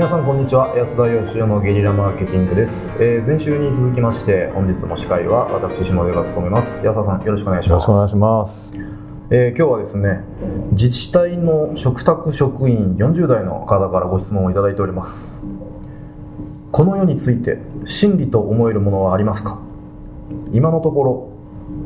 [0.00, 0.74] 皆さんこんにちは。
[0.78, 6.80] 安田義雄のゲリラマーケティングです、えー前週に続きまして本日も司会は私下出が務めます。
[6.82, 7.68] 安田さんよろしくお願いします。
[7.68, 8.72] よろしくお願いします。
[9.28, 10.24] えー今日はですね
[10.72, 15.36] 自治体の嘱託職員40代の方からご質問をいただいております。
[16.72, 19.60] この世について真理と思えるものはありますか？
[20.54, 21.28] 今のところ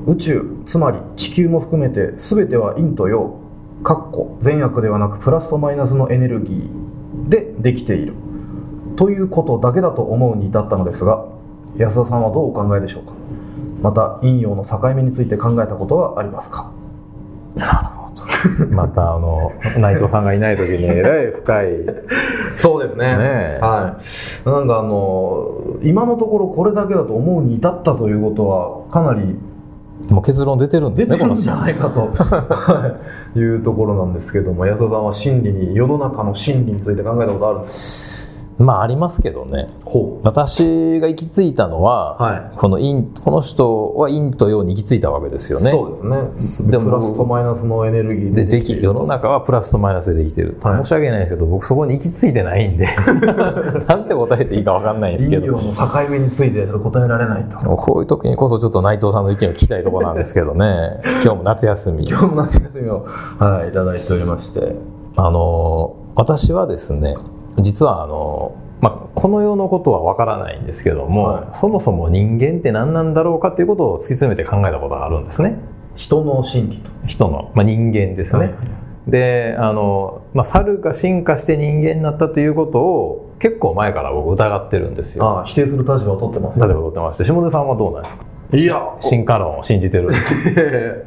[0.07, 3.41] 宇宙つまり地球も含めて全ては陰と陽
[3.83, 6.94] かっこ善悪ではなくプラスとマイナスのエネルギー
[7.29, 8.15] でできている。
[8.97, 11.25] ということだけだと思うに至ったのですが
[11.77, 13.13] 安田さんはどうお考えでしょうか？
[13.83, 16.71] また陰陽の境目について考えたことはありますか？
[18.71, 21.67] またあの内藤さんがいない時にえらい深い。
[22.57, 23.17] そうですね。
[23.17, 23.59] ねえ。
[23.61, 23.97] は
[24.47, 24.49] い。
[24.49, 25.51] なんかあの
[25.83, 29.37] 今のところこれだけだと思うに至ったということはかなり
[30.11, 32.13] もう結論出てるんですね出てるんじゃないかと。
[32.13, 32.99] は
[33.35, 33.39] い。
[33.39, 38.14] いうところなんですけども安田さんは真理に世の中の真理について考えたことあるんです
[38.59, 39.69] まあありますけどね。
[39.85, 42.57] ほ私が行き着いたのは、はい。
[42.57, 45.71] この陰この人は陰と陽に行き着いたわけですよね。
[45.71, 46.71] そうですね。
[46.71, 50.85] でもプラスとマイナスのエネルギーででき世の中はプラスとマイナスでできてる、はい。
[50.85, 52.87] 申し訳ないですけど僕そこに行き着いてないんで。
[53.89, 55.53] なんて答えていいか分かんないんですけど。
[55.53, 57.59] 陰陽の境目について答えられないと。
[57.59, 61.01] こういう時にこそちょっと内藤さんの意見を聞きたいところなんですけどね。
[61.25, 62.09] 今日も夏休み。
[62.09, 63.05] 今日も夏休みを、
[63.39, 64.77] はい、いただいておりまして。
[65.17, 67.17] あの私はですね
[67.61, 71.45] 実はあの、まあ、この世のことはわからないんですけども、はい。
[71.61, 75.57] そもそも人間って何なんだろうかということを突き詰めて考えたことがあるんですね。
[75.97, 76.91] 人の真理と。
[77.07, 78.55] 人の、まあ、人間ですね、はい
[79.07, 85.27] であの、まあ、猿が進化して人間になったということを結構前から僕疑ってるんですよ。
[85.27, 88.25] ああ否定する立場を取ってます例えば取ってまして下出さんはどうなんですか？
[88.57, 88.81] いや。
[89.03, 90.09] 進化論を信じてる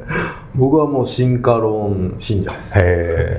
[0.58, 2.50] 僕はもう進化論信者。
[2.50, 2.82] ですへ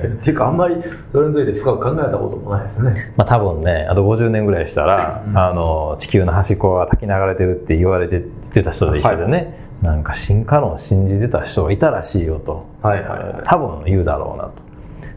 [0.04, 0.76] えっていうかあんまり
[1.12, 3.12] それについて深く考えたこともないですね。
[3.16, 5.38] まあ、多分ねあと50年ぐらいしたら、うん。
[5.38, 8.20] あの地球の端っこが滝流れてるって言われて
[8.52, 12.66] てた人で一緒でね、なんか進化論を信じてた人がいたらしいよと。
[12.82, 13.42] はいはいはい。
[13.44, 14.52] 多分言うだろうなと。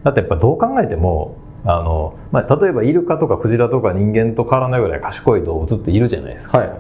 [0.04, 6.58] だってやっぱどう考えてもあの、まあ、例えばイルカとかクジラとか人間と変わらないぐらい賢い動物っているじゃないですか。
[6.58, 6.72] はい。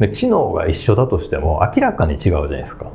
[0.00, 2.90] で知能が一緒だとしても明らかに違うじゃないですか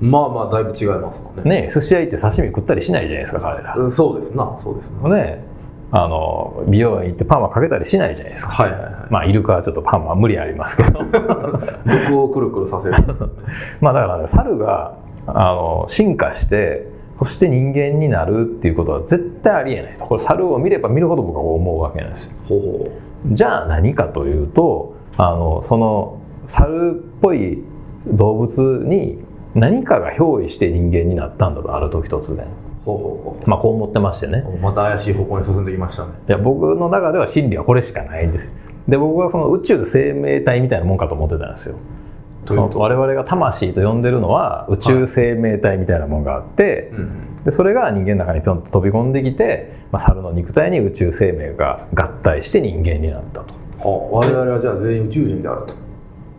[0.00, 1.62] まあまあだいぶ違いますもんね。
[1.62, 3.74] ね寿司屋行って刺身食ったりしないじゃないですか彼ら。
[3.76, 5.16] うんそうですなそうですな。
[5.16, 5.44] ね
[5.92, 8.50] あの美容院行ってパーマかけたりしないじゃないですか。
[8.50, 8.92] はいはいはい。
[9.10, 11.00] まあイルカはちょっとパンは無理ありますけど。
[11.84, 12.94] 僕をくるくるさせる。
[13.80, 14.94] まあだからね猿が
[15.26, 16.88] あの進化して
[17.18, 20.06] そして人間になるっていうことは絶対ありえないと。
[20.06, 22.32] これ猿を見れば見るほど僕は思うわけなんですよ。
[22.48, 22.88] ほうほ
[23.32, 27.62] じゃあ何かというとあのその猿っぽい
[28.06, 29.18] 動物に
[29.54, 32.46] 何かが憑依して人間になったんだとある時突然。
[33.46, 34.44] まあこう思ってましてね。
[34.46, 36.12] うまた怪しい方向に進んできましたね。
[36.28, 38.52] いや僕の中では真理はこれしかないんですよ。
[38.88, 41.76] で僕はその宇宙生命体みたいなもんかと思ってたんですよ。
[42.46, 47.44] その我々が魂と呼んでるのは宇宙生命体みたいなもんがあって、うん。
[47.44, 53.54] でそれが人間の中にぴょんと飛び込んできて、まあ、猿の肉体に宇宙生命が合体して人間になったと。
[53.78, 55.74] はあ我々はじゃあ全員宇宙人であると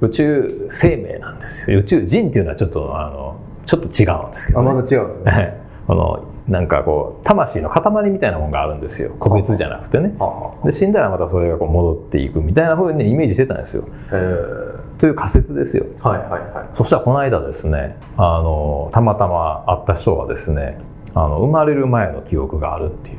[0.01, 1.79] 宇宙生命なんですよ。
[1.79, 5.31] 宇宙人っていうのはちょっとあのちょっと違うんですけど、あね、まだ違うんですね。
[5.31, 5.57] はい。
[5.87, 9.15] このなんかこう魂の塊みたいなもんがあるんですよ。
[9.19, 10.13] 個別じゃなくてね。
[10.63, 13.83] で死んだらまたそれがこう戻っていくみたいな風にねイメージしてたんですよ。
[14.97, 15.85] という仮説ですよ。
[15.99, 16.75] はいはいはい。
[16.75, 20.79] そしたらこの間ですねあのたまたま会った人がですね
[21.13, 23.17] あの生まれる前の記憶があるっていう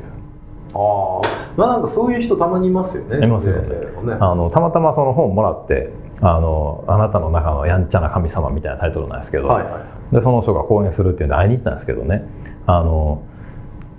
[0.74, 1.20] ああ
[1.56, 3.24] まあなんかそういう人たまにいますよね。
[3.24, 4.16] いますよね。
[4.20, 9.70] あのたまたまその本もらってあの「あなたの中のやんちゃな神様」みたいなタイトルなんですけど、はいは
[10.10, 10.14] い。
[10.14, 12.24] でその人が講演するっていうんで会いに行ったんですけどね。
[12.66, 13.22] あの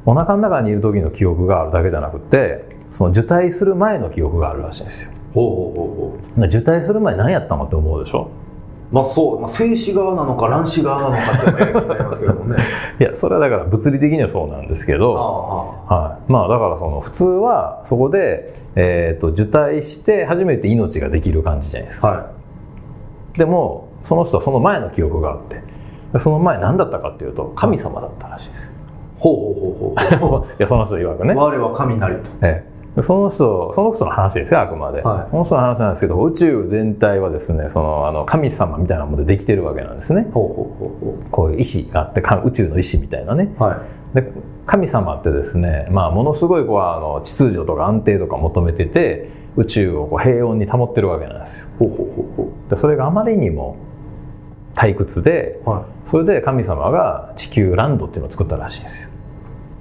[0.06, 5.10] お腹の中にいる時の記憶があるだけじゃなくてその受胎する前の記憶があるらしいんですよ。
[5.34, 6.42] ほうほうほうほう。
[6.42, 8.28] で受胎する前何やったのって思うでしょ？
[8.94, 12.64] まあそう、まあ、精子側なのか卵子側なのかっていうのがややこしになりますけどもね。
[13.02, 15.18] いやそれはだから物理的にはそうなんですけあど
[15.90, 22.08] あはい、まあだからその普通はそこで、えー、と受胎して初めて命ができる感じじゃないですか。
[22.08, 22.26] は
[23.36, 25.62] でもその人はその前の記憶があって。
[26.14, 28.72] でその前何だったかっていうと神様だったらしいです。
[29.18, 30.40] ほうほうほうほう。
[30.40, 31.34] ほ いやその人曰くね。
[31.34, 32.30] う我は神なりと。
[32.44, 32.73] ええ。
[32.73, 35.32] でその人その人の話ですよあくまで、はい。
[35.32, 40.30] その人の話なんですけど宇宙全体はですねそのあの神様みたいなものでできてるわけなんですね。
[40.32, 43.56] ほうほうほうほこういう意志があってか宇宙の意志みたいなね。
[43.60, 44.16] うはい。
[44.16, 44.32] で
[44.68, 51.66] 神様ってですね、まあ、ものすごいこうあの秩序とか安定とか求めてて宇宙をこう平穏に保ってるわけなんですよ。
[51.80, 53.78] ほうほうほうほでそれがあまりにも
[54.76, 56.10] 退屈でうはい。
[56.10, 59.10] それで神様が地球ランドっていうのを作ったらしいんですよ。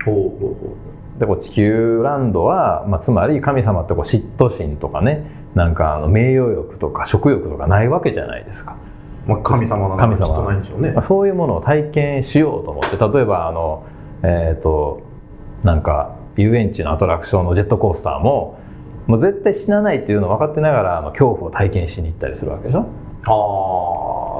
[0.07, 0.77] ほうほうほ
[1.23, 5.25] でこう地球ランドは、まあ、つまり神様ってこう嫉妬心とかね
[5.55, 8.77] なんかあの名誉欲とか食欲とかないわけじゃないですか。
[9.25, 10.91] まあ、神様なの神様かきっとないんでしょうね。
[10.91, 13.87] まあ、そういうものを体験しようと思って例えばあの
[14.25, 15.03] えっ、と
[15.63, 18.59] なんか遊園地のアトラクションのジェットコースターも
[19.07, 22.87] もう絶対死なないっていうのを分かってながらあの恐怖を体験しに行ったりするわけでしょ。
[23.27, 23.92] ああ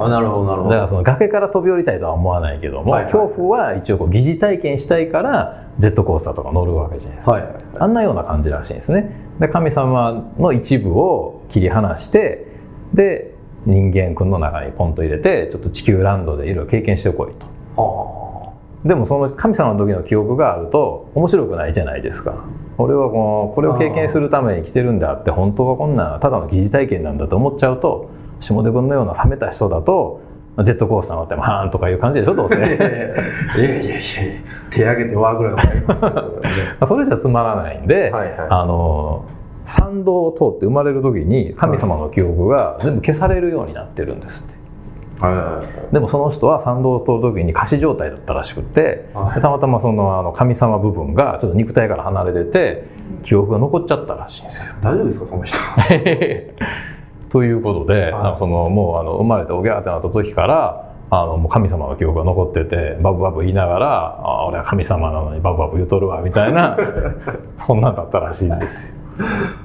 [0.09, 0.71] なるほどなるほど。
[0.71, 3.13] だからその崖から飛び降りたいとは思わないけども、はいはい。
[3.13, 7.33] 恐怖は一応こう疑似体験したいからジェットコースターとか乗るわけじゃないですか。
[7.33, 7.45] はい。
[7.79, 9.11] あんなような感じらしいんですね。
[9.41, 12.47] で神様の一部を切り離して
[12.95, 13.35] で
[13.65, 17.47] 人間君の中にポンと入れてちょっと地球ランドでいろいろ経験してこいと。
[17.81, 18.53] は
[18.85, 22.45] でもその神様の時の記憶があると面白くないじゃないですか。
[22.79, 28.11] 俺はこのこれを経験するために来てるんであって本当はこんなただの疑似体験なんだと思っちゃうと
[28.43, 30.21] 下出君のような冷めた人だと
[30.65, 32.85] ジェットコースター乗ってもはーんとかいう感じでしょどうあいやいせ。
[32.85, 34.41] やいやいやいや
[34.71, 36.49] 手挙げてわーぐらいの方がいいますけどね。
[36.87, 38.33] それじゃつまらないんで、はいはい。
[38.51, 39.25] あの
[39.65, 45.25] 参道を通って生まれる時に神様の記憶が全部消されるようになってるんですって。
[45.25, 45.95] はいはいはい。
[45.95, 49.35] でもその人は参道を通る時に仮死状態だったらしくって、はい。
[49.37, 52.85] でたまたまそのあの神様部分がちょっと肉体から離れてて
[53.23, 54.75] 記憶が残っちゃったらしいんですよ。
[54.83, 55.57] 大丈夫ですかその人
[57.33, 58.13] ということで、い。
[58.13, 66.77] なんかそのもうあの生まれておぎゃーってなった時からあのもう神様の記憶が残っててバブバブ言いながら「あ俺は神様なのにバブバブ言うとるわ」みたいな
[67.59, 68.95] そんなんだったらしいんですよ。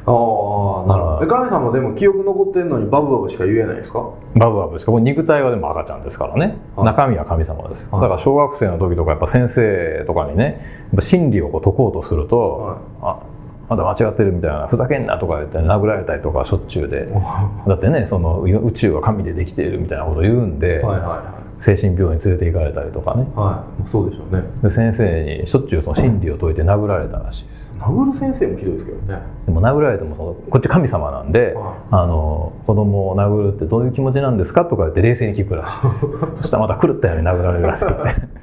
[0.05, 1.19] ああなるほど。
[1.23, 4.03] え神様でも記憶残ってんのにバブバブしか言えないですか？
[4.35, 6.85] バブバブしかも肉体はでも赤ちゃんですからね、はい。
[6.85, 8.01] 中身は神様ですよ、はい。
[8.01, 13.19] だから小学生の時とかやっぱ先生とかにねやっぱ真理をこう解こうとすると、あ
[13.69, 17.07] まだ間違ってるみたいなふざけんなとか言って殴られたりとかしょっちゅうで。
[17.67, 21.37] だってねその宇宙は神でできているみたいなことを言うんで、はいはいはい。
[21.59, 23.27] 精神病院に連れて行かれたりとかね。
[23.35, 23.89] はい。
[23.89, 24.43] そうでしょうね。
[24.61, 27.67] で先生にしょっちゅうその真理を解いて殴られたらしいです。
[27.79, 29.19] 殴る先生もひどいですけどね。
[29.45, 31.73] でも殴られてもそのこっち神様なんで、はい。
[31.91, 35.73] あの子供を殴るってどういう気持ちなんですかとか言って冷静に聞くらしい。
[36.41, 37.93] そしたらまた狂ったように殴られるらしくて。
[38.03, 38.33] 確かに。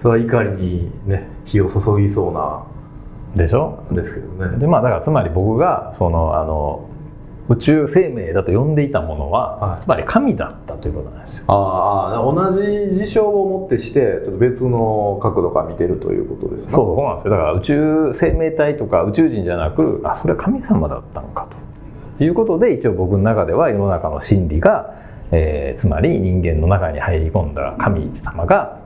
[0.00, 2.62] それは怒りにね火を注ぎそうな
[3.36, 3.84] でしょ？
[3.92, 4.58] ですけどね。
[4.58, 6.88] でまあだからつまり僕がそのあの
[7.48, 9.82] 宇宙生命だと呼んでいたものは、はい。
[9.82, 11.44] つまり神だったということなんですよ。
[11.48, 16.70] ああ同じ事象をもってしてちょっと別の角度から見てるということですね。
[16.70, 17.30] そうそうなんですよ。
[17.30, 21.48] だから宇宙生命体とか宇宙人じゃなくあそれは神様だったのか
[22.18, 24.94] ということで一応僕の中では世の中の真理が、
[25.30, 28.80] えーつまり人間の中に入り込んだ神様が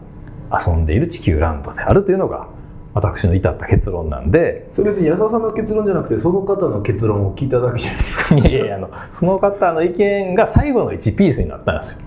[0.52, 2.46] 遊んでいる地球ランドであるというのが
[2.94, 4.68] 私の至った結論なんで。
[4.74, 8.34] それ別に安田さんの結論じゃなくてその方の結論を聞いただけじゃないですか。
[8.36, 11.98] いやいやあのその方の意見が最後の1ピースになったんですよ、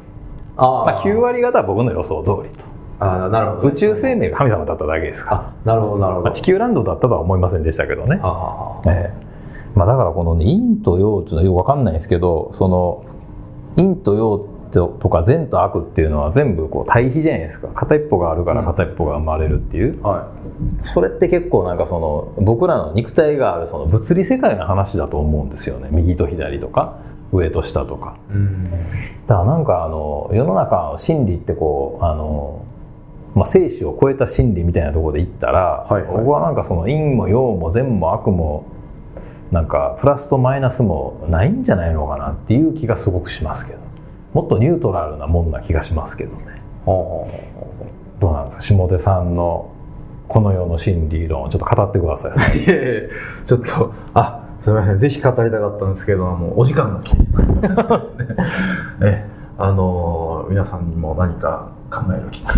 [0.57, 2.65] あまあ、9割方は僕の予想通りと。
[2.97, 6.25] ああなるほど宇宙生命が神様だっただけですかなるほどなるほど。
[6.25, 8.19] まあ、地球ランドだったとは思いませんでしたけどね。
[8.21, 9.25] ああええ。
[9.75, 13.03] まあ、だからこの、ね、陰と陽っていうのはよくわかんないんですけどその
[13.75, 14.47] 陰と陽
[14.79, 17.67] とか善と悪っていうのは全部こう対比じゃないですか。
[17.69, 20.31] 片一方があるから片一方が生まれるっていう、は
[20.83, 25.89] それって結構なんかその僕らの肉体があるその物理世界の話だと思うんですよね。
[25.91, 26.99] 右と左とか
[27.31, 28.17] 上と下とか。
[28.29, 28.63] いうん。
[28.65, 28.83] だか
[29.27, 32.65] らなんかあの世の中の真理ってこうあの、
[33.33, 36.17] まあ、生死を超えた真理みたいなところで言ったら、はいはい。
[36.17, 38.65] 僕はなんかその陰も陽も善も悪も
[39.51, 43.84] なんかプラスとマイナスもないんじゃないのかなっていう気がすごくしますけど
[44.35, 46.61] もっとニュートラルなもんな気がしますけどね。
[46.85, 48.75] どうなんですか？
[48.77, 49.71] 下手さんの
[50.27, 52.57] この世の真理論をちょっと語ってください。
[52.63, 53.01] いやいや
[53.47, 54.97] ちょっとあすみません。
[54.99, 58.25] ぜひ語りたかったんですけどもうお時間が来てしまいましたので。
[59.03, 59.25] え
[59.57, 62.53] あのー皆さんにも何か考える機会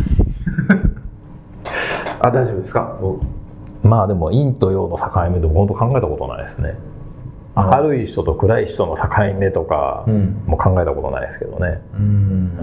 [2.22, 2.98] あ大丈夫ですか？
[3.00, 3.22] 僕
[3.84, 6.74] まあでも陰と陽の境目でも本当考えたことないですね。
[6.74, 6.74] あ
[7.58, 9.04] 明るい人と暗い人の境
[9.40, 10.44] 目とかうん。
[10.46, 12.56] も考えたことないですけどね、うん。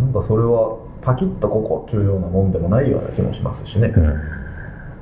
[0.00, 4.20] なんかそれはパキッとここっていうようなもんでもないような気もしますしね、うん。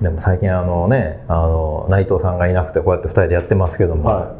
[0.00, 4.36] でも最近あのねあの内藤さんがいなくてこうやって2人でやってますけども、は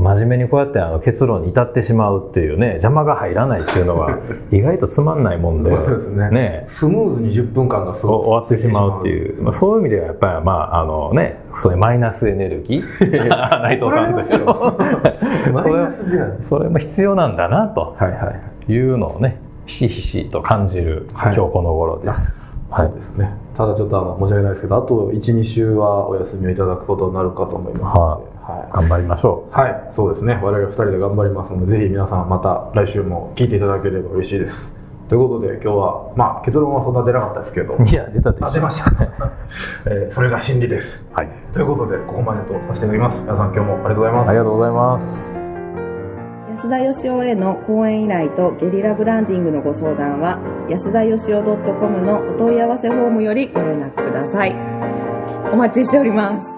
[0.00, 4.18] 真面目にこうやってあの結論に至ってしまうっていうね邪魔が入らないっていうのが
[4.52, 6.30] 意外とつまんないもんでね。
[6.30, 6.64] ね。
[6.68, 13.28] スムーズに10分間が終わってしまうっていう、まあ、そういう意味ではやっぱりまああのねそういうマイナスエネルギー。
[13.62, 14.76] 内藤さんですよ
[15.54, 15.88] それ
[16.40, 17.94] それも必要なんだなと。
[17.96, 18.32] はいは
[18.68, 18.72] い。
[18.72, 21.34] いうのをねひしひしと感じるはい。
[21.34, 22.46] 今日この頃です、はい
[22.88, 23.30] そうですね。
[23.56, 28.35] ただちょっとあの申し訳ないですけどあと12週はお休みをいただくことになるかと思いますので、は
[28.68, 28.72] い。
[28.72, 30.38] 頑張りましょはい、そうですね。
[30.42, 34.76] 我々2人で頑張りますので、ぜひ皆さんまた来週も聞いていただければ嬉しいです。
[35.08, 37.76] ということで今日は、まあ、結論はそんな出なかったですけど。
[37.76, 38.46] いや出たでしょ。
[38.46, 38.90] あ出ました、
[39.86, 41.06] えーそれが真理です。
[41.12, 41.28] はい。
[41.52, 43.22] ということでここまでとさせていただきます。
[43.22, 44.28] 皆さん今日もありがとうございます。
[44.28, 45.34] ありがとうございます。
[46.56, 50.38] 安田義雄への講演依頼とゲリラブランディングのご相談は
[50.68, 54.54] 安田義雄 .com のお問い合わせフォームよりご連絡ください。
[55.52, 56.55] お待ちしております